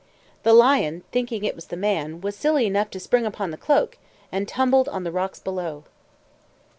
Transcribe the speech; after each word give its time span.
The 0.41 0.55
Lion, 0.55 1.03
thinking 1.11 1.43
it 1.43 1.53
was 1.55 1.67
the 1.67 1.77
man, 1.77 2.21
was 2.21 2.35
silly 2.35 2.65
enough 2.65 2.89
to 2.89 2.99
spring 2.99 3.23
upon 3.23 3.51
the 3.51 3.55
cloak, 3.55 3.99
and 4.31 4.47
tumbled 4.47 4.89
on 4.89 5.03
the 5.03 5.11
rocks 5.11 5.39
below. 5.39 5.83